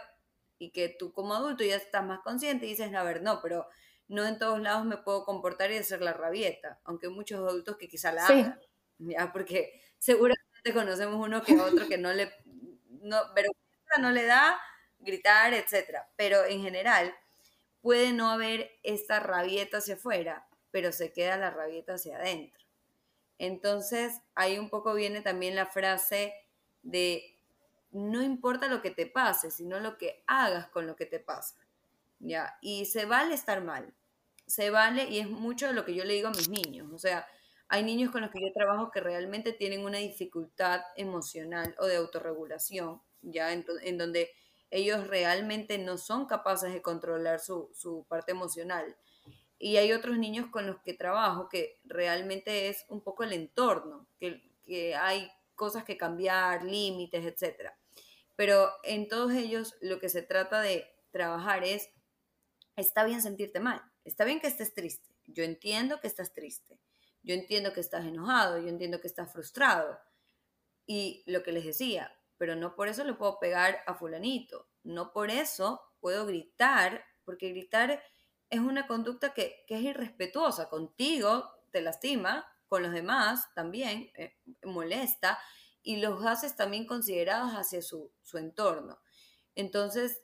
[0.57, 3.67] y que tú como adulto ya estás más consciente y dices, a ver, no, pero
[4.07, 7.77] no en todos lados me puedo comportar y hacer la rabieta, aunque hay muchos adultos
[7.77, 8.59] que quizá la hagan,
[8.99, 9.31] ¿ya?
[9.31, 12.33] porque seguramente conocemos uno que otro que no le,
[12.85, 14.59] no, vergüenza no le da
[14.99, 17.13] gritar, etcétera, pero en general
[17.81, 22.62] puede no haber esta rabieta hacia afuera, pero se queda la rabieta hacia adentro.
[23.37, 26.33] Entonces, ahí un poco viene también la frase
[26.81, 27.37] de
[27.91, 31.55] no importa lo que te pase, sino lo que hagas con lo que te pasa.
[32.19, 32.57] ¿Ya?
[32.61, 33.93] Y se vale estar mal.
[34.45, 36.91] Se vale, y es mucho de lo que yo le digo a mis niños.
[36.93, 37.27] O sea,
[37.67, 41.95] hay niños con los que yo trabajo que realmente tienen una dificultad emocional o de
[41.97, 44.29] autorregulación, ya en, en donde
[44.73, 48.95] ellos realmente no son capaces de controlar su, parte emocional.
[49.63, 54.09] Y hay otros niños con los que trabajo que realmente es un poco el entorno,
[54.19, 57.69] que, que hay cosas que cambiar, límites, etc.
[58.35, 61.89] Pero en todos ellos lo que se trata de trabajar es,
[62.75, 66.77] está bien sentirte mal, está bien que estés triste, yo entiendo que estás triste,
[67.21, 69.97] yo entiendo que estás enojado, yo entiendo que estás frustrado.
[70.85, 75.13] Y lo que les decía, pero no por eso le puedo pegar a fulanito, no
[75.13, 78.03] por eso puedo gritar, porque gritar
[78.53, 85.39] es una conducta que, es irrespetuosa contigo, te lastima, con los demás también eh, molesta
[85.81, 88.99] y los haces también considerados hacia su, entorno.
[89.55, 90.21] Entonces,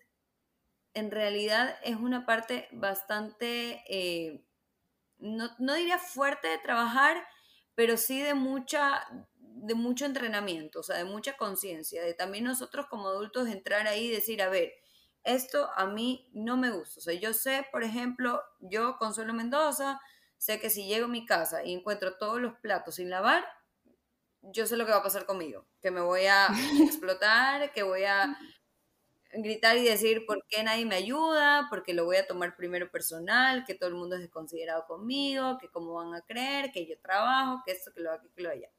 [0.93, 4.45] en realidad es una parte bastante, eh,
[5.17, 7.25] no, no, diría fuerte de trabajar,
[7.73, 12.85] pero sí de mucha, de mucho entrenamiento, o sea, de mucha conciencia, de también nosotros
[12.89, 14.71] como adultos entrar ahí y decir, a ver,
[15.23, 16.99] esto a mí no me gusta.
[16.99, 19.99] O sea, yo sé, por ejemplo, yo, Consuelo Mendoza,
[20.38, 23.45] sé que si llego a mi casa y encuentro todos los platos sin lavar,
[24.41, 26.47] yo sé lo que va a pasar conmigo, que me voy a
[26.82, 28.38] explotar, que voy a
[29.32, 33.63] gritar y decir por qué nadie me ayuda, porque lo voy a tomar primero personal,
[33.65, 37.62] que todo el mundo es desconsiderado conmigo, que cómo van a creer, que yo trabajo,
[37.65, 38.69] que esto, que lo que lo allá.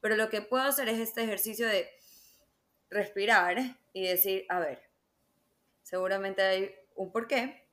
[0.00, 1.90] Pero lo que puedo hacer es este ejercicio de
[2.90, 3.58] respirar
[3.92, 4.87] y decir, a ver,
[5.88, 7.66] seguramente hay un porqué.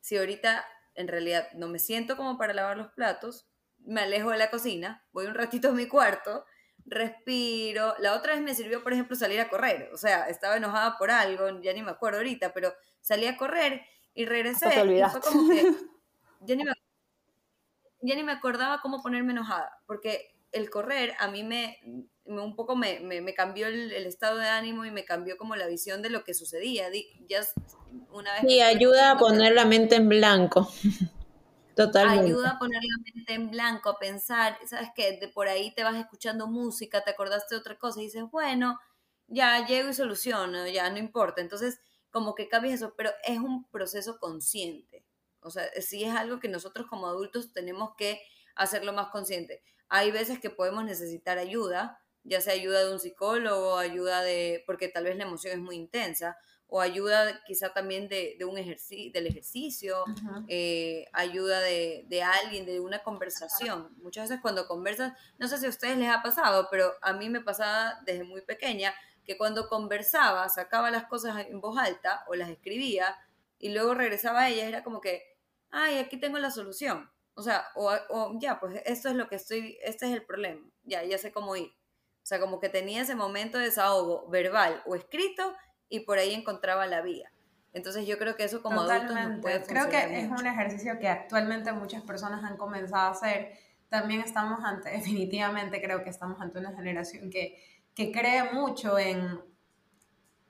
[0.00, 3.46] Si ahorita en realidad no me siento como para lavar los platos,
[3.80, 6.46] me alejo de la cocina, voy un ratito a mi cuarto,
[6.86, 7.94] respiro.
[7.98, 9.90] La otra vez me sirvió, por ejemplo, salir a correr.
[9.92, 13.82] O sea, estaba enojada por algo, ya ni me acuerdo ahorita, pero salí a correr
[14.14, 14.68] y regresé.
[14.68, 15.62] Y fue como que
[16.40, 16.72] ya ni, me,
[18.00, 21.78] ya ni me acordaba cómo ponerme enojada, porque el correr a mí me,
[22.28, 26.02] un poco me, me, cambió el, estado de ánimo y me cambió como la visión
[26.02, 26.88] de lo que sucedía.
[27.28, 27.40] Ya
[28.10, 30.70] una vez sí, ayuda a poner la mente en blanco.
[31.74, 32.26] Totalmente.
[32.26, 35.84] ayuda a poner la mente en blanco, a pensar, sabes que de por ahí te
[35.84, 38.80] vas escuchando música, te acordaste de otra cosa y dices, bueno,
[39.28, 41.40] ya llego y soluciono, ya no importa.
[41.40, 45.04] Entonces, como que cambias eso, pero es un proceso consciente.
[45.40, 48.20] O sea, sí es algo que nosotros como adultos tenemos que
[48.56, 49.62] hacerlo más consciente.
[49.88, 54.88] Hay veces que podemos necesitar ayuda, ya sea ayuda de un psicólogo, ayuda de, porque
[54.88, 56.36] tal vez la emoción es muy intensa,
[56.70, 60.04] o ayuda quizá también de, un ejercicio, del ejercicio,
[60.48, 63.88] eh, ayuda de, de, alguien, de una conversación.
[64.02, 67.30] Muchas veces cuando conversas, no sé si a ustedes les ha pasado, pero a mí
[67.30, 72.34] me pasaba desde muy pequeña que cuando conversaba, sacaba las cosas en voz alta o
[72.34, 73.16] las escribía
[73.58, 75.38] y luego regresaba a ellas, era como que,
[75.70, 77.10] ay, aquí tengo la solución.
[77.34, 80.68] O sea, o, o ya, pues esto es lo que estoy, este es el problema,
[80.82, 81.77] ya, ya sé cómo ir.
[82.28, 85.56] O sea, como que tenía ese momento de desahogo verbal o escrito
[85.88, 87.32] y por ahí encontraba la vía.
[87.72, 91.08] Entonces yo creo que eso como adultos nos puede Creo que es un ejercicio que
[91.08, 93.54] actualmente muchas personas han comenzado a hacer.
[93.88, 97.64] También estamos ante, definitivamente creo que estamos ante una generación que,
[97.94, 99.40] que cree mucho en,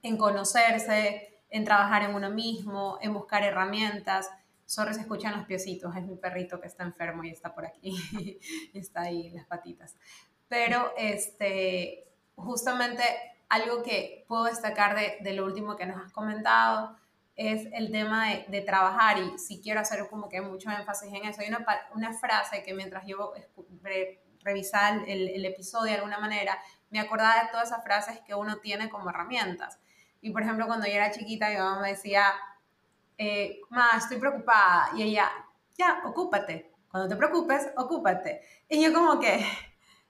[0.03, 4.29] en conocerse, en trabajar en uno mismo, en buscar herramientas.
[4.67, 7.97] Sorry se escuchan los piecitos, es mi perrito que está enfermo y está por aquí,
[8.75, 9.97] está ahí las patitas.
[10.49, 13.03] Pero este, justamente
[13.49, 16.97] algo que puedo destacar de, de, lo último que nos has comentado
[17.37, 21.25] es el tema de, de, trabajar y si quiero hacer como que mucho énfasis en
[21.25, 21.41] eso.
[21.41, 23.33] Hay una, una frase que mientras yo
[23.83, 26.59] re, revisaba el, el, episodio de alguna manera,
[26.91, 29.79] me acordaba de todas esas frases que uno tiene como herramientas.
[30.21, 32.25] Y por ejemplo, cuando yo era chiquita, mi mamá me decía,
[33.17, 34.91] eh, ma, estoy preocupada.
[34.95, 35.31] Y ella,
[35.77, 36.73] ya, ocúpate.
[36.91, 38.43] Cuando te preocupes, ocúpate.
[38.69, 39.45] Y yo como que,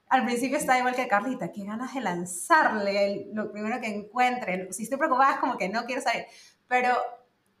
[0.09, 4.73] al principio estaba igual que Carlita, qué ganas de lanzarle lo primero que encuentre.
[4.73, 6.25] Si estoy preocupada es como que no quiero salir.
[6.67, 6.89] Pero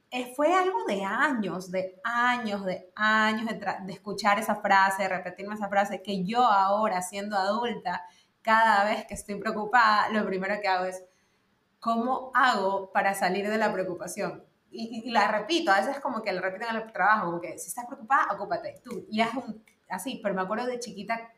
[0.09, 5.53] eh, fue algo de años, de años, de años de, escuchar esa frase, de repetirme
[5.53, 8.03] esa frase, que yo ahora, siendo adulta,
[8.41, 11.03] cada vez que estoy preocupada, lo primero que hago es,
[11.79, 14.43] ¿cómo hago para salir de la preocupación?
[14.71, 17.59] Y, y, la repito, a veces como que la repito en el trabajo, como que
[17.59, 19.05] si estás preocupada, ocúpate tú.
[19.11, 21.31] Y es un, así, pero me acuerdo de chiquita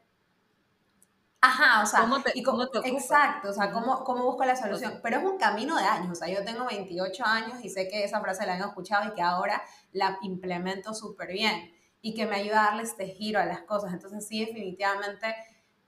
[1.44, 4.56] Ajá, o sea, ¿Cómo te, y cómo te exacto, o sea, ¿cómo, cómo busco la
[4.56, 5.00] solución.
[5.02, 8.04] Pero es un camino de años, o sea, yo tengo 28 años y sé que
[8.04, 12.36] esa frase la han escuchado y que ahora la implemento súper bien y que me
[12.36, 13.92] ayuda a darle este giro a las cosas.
[13.92, 15.34] Entonces, sí, definitivamente,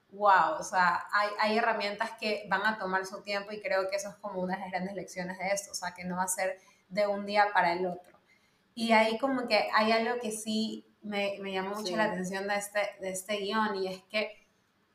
[0.10, 3.98] wow, o sea, hay, hay herramientas que van a tomar su tiempo y creo que
[3.98, 6.24] eso es como una de las grandes lecciones de esto, o sea, que no va
[6.24, 6.58] a ser
[6.90, 8.18] de un día para el otro.
[8.74, 11.96] Y ahí como que hay algo que sí me, me llamó mucho sí.
[11.96, 14.43] la atención de este, de este guion y es que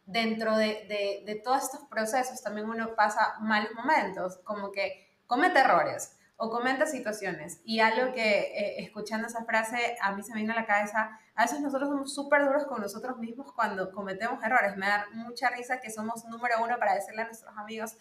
[0.08, 5.60] dentro de, de, de, todos estos procesos también uno pasa malos momentos, como que comete
[5.60, 7.60] errores o comete situaciones.
[7.64, 11.20] Y algo que eh, escuchando esa frase a mí se me vino a la cabeza,
[11.34, 14.76] a veces nosotros somos súper duros con nosotros mismos cuando cometemos errores.
[14.78, 17.96] Me da mucha risa que somos número uno para decirle a nuestros amigos,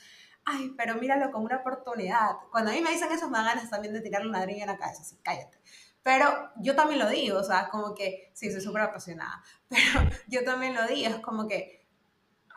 [0.45, 2.37] ay, pero míralo como una oportunidad.
[2.51, 4.67] Cuando a mí me dicen eso me dan ganas también de tirarle una ladrillo en
[4.67, 5.59] la cabeza, así, cállate.
[6.03, 10.45] Pero yo también lo digo, o sea, como que, sí, soy súper apasionada, pero yo
[10.45, 11.86] también lo digo, es como que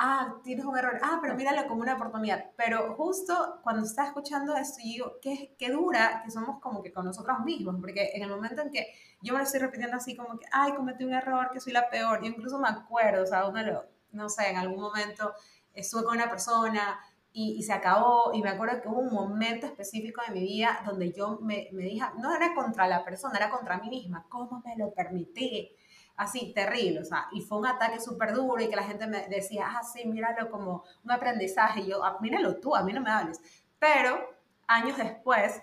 [0.02, 2.50] ah, tienes un error, ah, pero míralo como una oportunidad.
[2.56, 6.90] Pero justo cuando estás escuchando esto, yo digo, qué, qué dura que somos como que
[6.90, 10.16] con nosotros mismos, porque en el momento en que yo me lo estoy repitiendo así
[10.16, 13.26] como que, ay, cometí un error, que soy la peor, yo incluso me acuerdo, o
[13.26, 15.34] sea, uno lo, no sé, en algún momento
[15.74, 16.98] estuve con una persona
[17.32, 20.80] y, y, se acabó, y me acuerdo que hubo un momento específico de mi vida
[20.86, 24.62] donde yo me, me dije, no era contra la persona, era contra mí misma, ¿cómo
[24.64, 25.76] me lo permití?
[26.20, 29.26] Así, terrible, o sea, y fue un ataque súper duro y que la gente me
[29.28, 33.00] decía, ah, sí, míralo como un aprendizaje, y yo, ah, míralo tú, a mí no
[33.00, 33.40] me hables.
[33.78, 34.18] Pero
[34.66, 35.62] años después,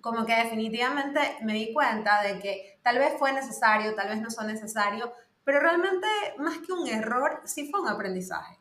[0.00, 4.28] como que definitivamente me di cuenta de que tal vez fue necesario, tal vez no
[4.28, 5.12] fue necesario,
[5.44, 8.58] pero realmente más que un error, sí fue un aprendizaje.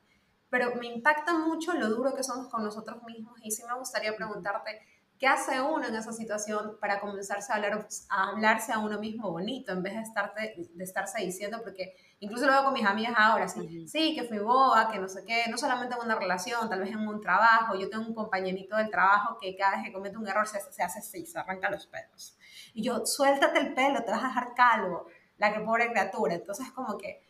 [0.51, 4.15] Pero me impacta mucho lo duro que somos con nosotros mismos y sí me gustaría
[4.15, 4.79] preguntarte,
[5.17, 9.31] ¿Qué hace uno en esa situación para comenzarse a, hablar, a hablarse a uno mismo
[9.31, 11.61] bonito en vez de, estarte, de estarse diciendo?
[11.63, 15.07] Porque incluso lo veo con mis amigas ahora, sí, sí, que fui boba, que no
[15.07, 17.75] sé qué, no solamente en una relación, tal vez en un trabajo.
[17.75, 20.83] Yo tengo un compañerito del trabajo que cada vez que comete un error se, se
[20.83, 22.37] hace así, se arranca los pelos.
[22.73, 25.07] Y yo, suéltate el pelo, te vas a dejar calvo,
[25.37, 26.33] la que pobre criatura.
[26.33, 27.23] Entonces, como que,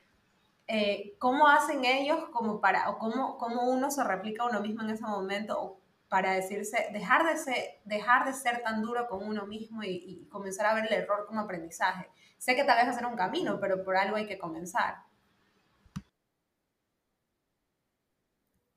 [0.68, 4.82] eh, ¿cómo hacen ellos como para, o cómo, cómo uno se replica a uno mismo
[4.82, 5.62] en ese momento?
[5.62, 9.90] O para decirse, dejar de ser, dejar de ser tan duro con uno mismo y,
[9.90, 12.10] y, comenzar a ver el error como aprendizaje.
[12.38, 15.04] Sé que tal vez va a ser un camino, pero por algo hay que comenzar.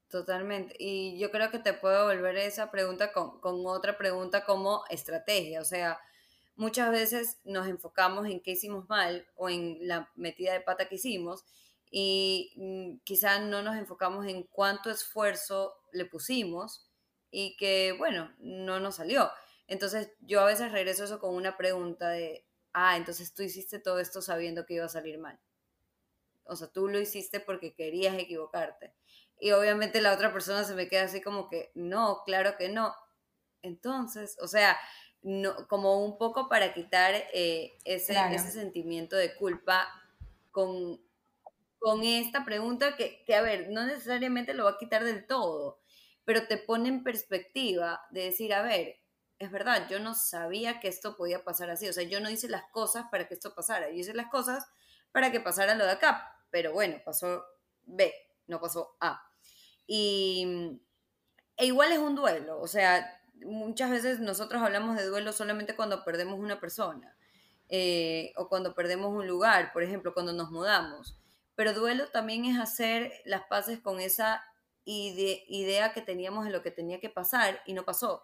[0.08, 0.74] Totalmente.
[0.78, 5.60] Y yo creo que te puedo volver esa pregunta con, con otra pregunta como estrategia.
[5.60, 6.00] O sea,
[6.56, 10.94] muchas veces nos enfocamos en qué hicimos mal o en la metida de pata que
[10.94, 11.44] hicimos
[11.90, 16.87] y mm, quizá no nos enfocamos en cuánto esfuerzo le pusimos
[17.30, 19.30] y que, bueno, no nos salió.
[19.66, 23.98] Entonces yo a veces regreso eso con una pregunta de, ah, entonces tú hiciste todo
[23.98, 25.38] esto sabiendo que iba a salir mal.
[26.44, 28.94] O sea, tú lo hiciste porque querías equivocarte.
[29.38, 32.94] Y obviamente la otra persona se me queda así como que, no, claro que no.
[33.62, 34.78] Entonces, o sea,
[35.22, 39.86] no, como un poco para quitar eh, ese, ese sentimiento de culpa
[40.50, 41.00] con,
[41.78, 45.80] con esta pregunta que, que, a ver, no necesariamente lo va a quitar del todo,
[46.28, 49.00] pero te pone en perspectiva de decir, a ver,
[49.38, 52.50] es verdad, yo no sabía que esto podía pasar así, o sea, yo no hice
[52.50, 54.66] las cosas para que esto pasara, yo hice las cosas
[55.10, 57.46] para que pasara lo de acá, pero bueno, pasó
[57.84, 58.12] B,
[58.46, 59.22] no pasó A.
[59.86, 60.78] Y
[61.56, 66.04] e igual es un duelo, o sea, muchas veces nosotros hablamos de duelo solamente cuando
[66.04, 67.16] perdemos una persona
[67.70, 71.18] eh, o cuando perdemos un lugar, por ejemplo, cuando nos mudamos.
[71.54, 74.44] Pero duelo también es hacer las paces con esa
[74.88, 78.22] idea que teníamos de lo que tenía que pasar y no pasó.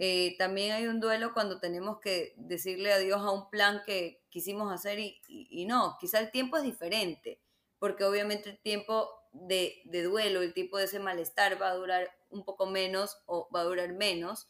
[0.00, 4.72] Eh, también hay un duelo cuando tenemos que decirle adiós a un plan que quisimos
[4.72, 7.40] hacer y, no, quizá el tiempo es diferente,
[7.80, 12.16] porque obviamente el tiempo de, de, duelo, el tiempo de ese malestar va a durar
[12.30, 14.46] un poco menos o va a durar menos,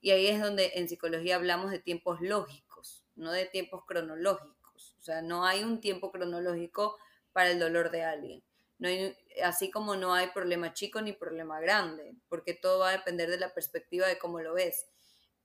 [0.00, 5.02] y ahí es donde en psicología hablamos de tiempos lógicos, no de tiempos cronológicos, o
[5.02, 6.96] sea, no hay un tiempo cronológico
[7.32, 8.42] para el dolor de alguien.
[8.78, 12.96] No hay, así como no hay problema chico ni problema grande, porque todo va a
[12.96, 14.86] depender de la perspectiva de cómo lo ves.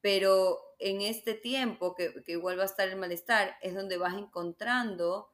[0.02, 5.32] Pero en este tiempo, que, igual va a estar el malestar, es donde vas encontrando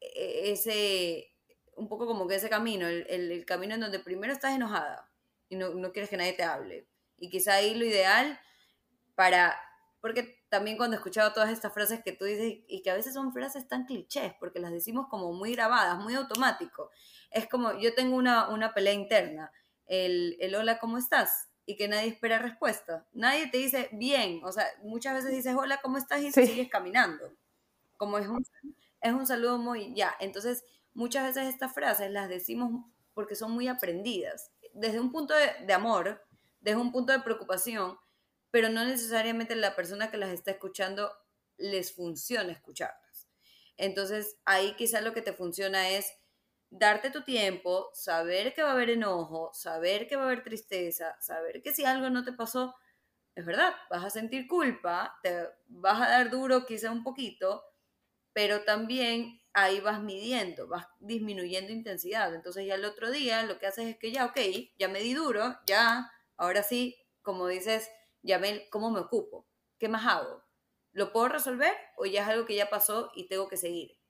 [0.00, 1.32] e, ese,
[1.76, 5.10] un poco como que ese camino, el, el, camino en donde primero estás enojada
[5.48, 6.86] y no, no quieres que nadie te hable.
[7.18, 8.38] Y quizá ahí lo ideal
[9.14, 9.56] para,
[10.00, 13.12] porque también cuando he escuchado todas estas frases que tú dices y que a veces
[13.12, 16.92] son frases tan clichés, porque las decimos como muy grabadas, muy automático.
[17.32, 19.50] Es como, yo tengo una, una pelea interna,
[19.86, 21.48] el, el hola, ¿cómo estás?
[21.66, 23.04] Y que nadie espera respuesta.
[23.12, 26.22] Nadie te dice bien, o sea, muchas veces dices hola, ¿cómo estás?
[26.22, 27.32] Y sigues caminando.
[27.96, 28.46] Como es un,
[29.00, 30.14] es un saludo muy, ya.
[30.20, 34.52] Entonces, muchas veces estas frases las decimos porque son muy aprendidas.
[34.72, 36.24] Desde un punto de, de amor,
[36.60, 37.98] desde un punto de preocupación,
[38.54, 41.10] pero no necesariamente la persona que las está escuchando
[41.56, 43.26] les funciona escucharlas.
[43.76, 46.12] Entonces, ahí quizá lo que te funciona es
[46.70, 51.16] darte tu tiempo, saber que va a haber enojo, saber que va a haber tristeza,
[51.20, 52.76] saber que si algo no te pasó,
[53.34, 57.64] es verdad, vas a sentir culpa, te vas a dar duro quizá un poquito,
[58.32, 62.32] pero también ahí vas midiendo, vas disminuyendo intensidad.
[62.32, 64.38] Entonces ya el otro día lo que haces es que ya, ok,
[64.78, 67.90] ya me di duro, ya, ahora sí, como dices,
[68.24, 69.46] ya ven cómo me ocupo,
[69.78, 70.42] qué más hago,
[70.92, 74.00] ¿lo puedo resolver o ya es algo que ya pasó y tengo que seguir?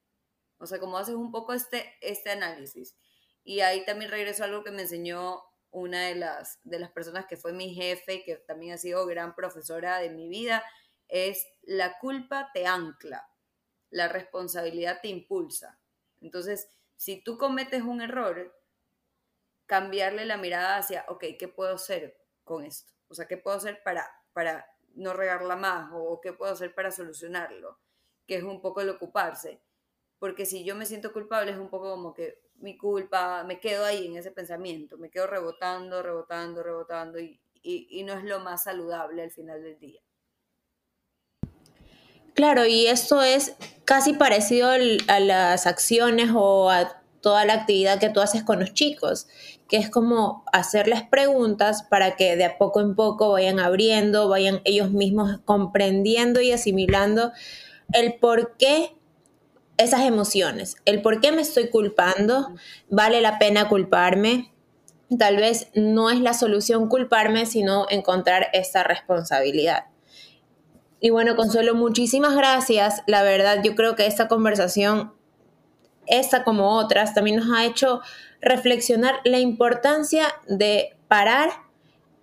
[0.58, 2.96] O sea, como haces un poco este, este análisis.
[3.42, 7.26] Y ahí también regreso a algo que me enseñó una de las, de las personas
[7.26, 10.64] que fue mi jefe, que también ha sido gran profesora de mi vida,
[11.08, 13.28] es la culpa te ancla,
[13.90, 15.80] la responsabilidad te impulsa.
[16.20, 18.56] Entonces, si tú cometes un error,
[19.66, 22.92] cambiarle la mirada hacia, ok, ¿qué puedo hacer con esto?
[23.14, 25.88] O sea, ¿qué puedo hacer para, para no regarla más?
[25.94, 27.78] ¿O qué puedo hacer para solucionarlo?
[28.26, 29.62] Que es un poco el ocuparse.
[30.18, 33.84] Porque si yo me siento culpable es un poco como que mi culpa, me quedo
[33.84, 38.64] ahí en ese pensamiento, me quedo rebotando, rebotando, rebotando y, y, no es lo más
[38.64, 40.00] saludable al final del día.
[42.34, 43.54] Claro, y esto es
[43.84, 48.75] casi parecido a las acciones o a toda la actividad que tú haces con los
[48.75, 49.29] chicos,
[49.66, 54.61] que es como hacerles preguntas para que de a poco en poco vayan abriendo, vayan
[54.64, 57.33] ellos mismos comprendiendo y asimilando
[57.95, 58.95] el por qué
[59.79, 62.55] esas emociones, el por qué me estoy culpando,
[62.91, 64.53] vale la pena culparme,
[65.18, 69.87] tal vez no es la solución culparme, sino encontrar esa responsabilidad.
[71.01, 73.03] Y bueno, Consuelo, muchísimas gracias.
[73.07, 75.14] La verdad, yo creo que esta conversación
[76.07, 78.00] esta como otras, también nos ha hecho
[78.40, 81.50] reflexionar la importancia de parar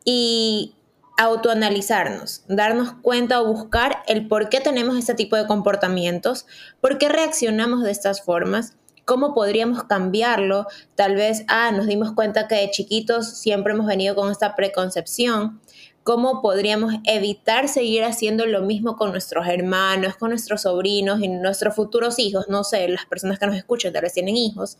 [0.05, 0.75] y
[1.17, 6.47] autoanalizarnos, darnos cuenta o buscar el por qué tenemos este tipo de comportamientos,
[6.79, 8.75] por qué reaccionamos de estas formas,
[9.05, 10.67] cómo podríamos cambiarlo.
[10.95, 15.59] Tal vez, ah, nos dimos cuenta que de chiquitos siempre hemos venido con esta preconcepción
[16.03, 21.75] cómo podríamos evitar seguir haciendo lo mismo con nuestros hermanos, con nuestros sobrinos y nuestros
[21.75, 24.77] futuros hijos, no sé, las personas que nos escuchan tal vez tienen hijos,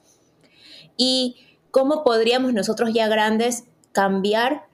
[0.97, 1.37] y
[1.69, 4.67] cómo podríamos nosotros ya grandes cambiar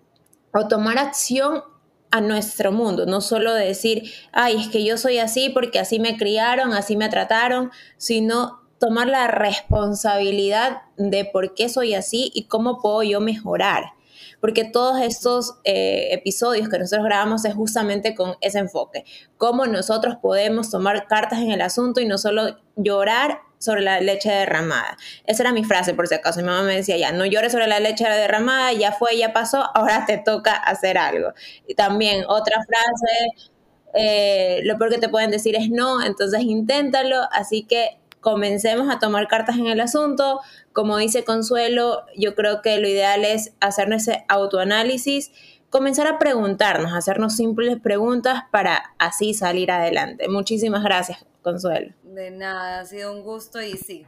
[0.53, 1.63] o tomar acción
[2.09, 6.17] a nuestro mundo, no solo decir, ay, es que yo soy así porque así me
[6.17, 12.81] criaron, así me trataron, sino tomar la responsabilidad de por qué soy así y cómo
[12.81, 13.96] puedo yo mejorar.
[14.39, 19.03] Porque todos estos eh, episodios que nosotros grabamos es justamente con ese enfoque.
[19.37, 24.29] Cómo nosotros podemos tomar cartas en el asunto y no solo llorar sobre la leche
[24.29, 24.97] derramada.
[25.25, 26.39] Esa era mi frase, por si acaso.
[26.39, 29.65] Mi mamá me decía, ya, no llores sobre la leche derramada, ya fue, ya pasó,
[29.73, 31.33] ahora te toca hacer algo.
[31.67, 33.51] Y también otra frase,
[33.93, 37.21] eh, lo peor que te pueden decir es no, entonces inténtalo.
[37.31, 37.97] Así que
[38.27, 40.41] comencemos a tomar cartas en el asunto.
[40.73, 45.31] Como dice Consuelo, yo creo que lo ideal es hacernos ese autoanálisis,
[45.69, 50.27] comenzar a preguntarnos, hacernos simples preguntas para así salir adelante.
[50.27, 51.93] Muchísimas gracias, Consuelo.
[52.03, 54.05] De nada, ha sido un gusto y sí,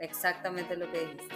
[0.00, 1.34] exactamente lo que dijiste.